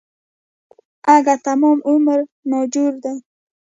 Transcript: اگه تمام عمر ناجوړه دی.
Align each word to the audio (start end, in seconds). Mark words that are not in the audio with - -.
اگه 1.15 1.35
تمام 1.47 1.77
عمر 1.89 2.19
ناجوړه 2.51 2.97
دی. 3.03 3.17